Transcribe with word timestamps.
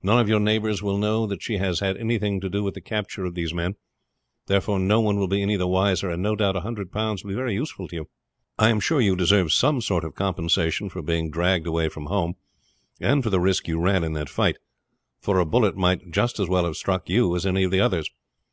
None 0.00 0.20
of 0.20 0.28
your 0.28 0.38
neighbors 0.38 0.80
will 0.80 0.96
know 0.96 1.26
that 1.26 1.42
she 1.42 1.56
has 1.58 1.80
had 1.80 1.96
anything 1.96 2.40
to 2.40 2.48
do 2.48 2.62
with 2.62 2.74
the 2.74 2.80
capture 2.80 3.24
of 3.24 3.34
these 3.34 3.52
men, 3.52 3.74
therefore 4.46 4.78
no 4.78 5.00
one 5.00 5.18
will 5.18 5.26
be 5.26 5.42
any 5.42 5.56
the 5.56 5.66
wiser, 5.66 6.08
and 6.08 6.22
no 6.22 6.36
doubt 6.36 6.54
a 6.54 6.60
hundred 6.60 6.92
pounds 6.92 7.24
will 7.24 7.30
be 7.30 7.34
very 7.34 7.54
useful 7.54 7.88
to 7.88 7.96
you. 7.96 8.08
I 8.60 8.68
am 8.70 8.78
sure 8.78 9.00
you 9.00 9.16
deserve 9.16 9.52
some 9.52 9.80
sort 9.80 10.04
of 10.04 10.14
compensation 10.14 10.88
for 10.88 11.02
being 11.02 11.32
dragged 11.32 11.66
away 11.66 11.88
from 11.88 12.06
home, 12.06 12.34
and 13.00 13.24
for 13.24 13.30
the 13.30 13.40
risk 13.40 13.66
you 13.66 13.80
ran 13.80 14.04
in 14.04 14.12
that 14.12 14.28
fight; 14.28 14.58
for 15.20 15.40
a 15.40 15.44
bullet 15.44 15.76
might 15.76 16.12
just 16.12 16.38
as 16.38 16.48
well 16.48 16.64
have 16.64 16.76
struck 16.76 17.08
you 17.08 17.34
as 17.34 17.44
any 17.44 17.64
of 17.64 17.72
the 17.72 17.80
others. 17.80 18.08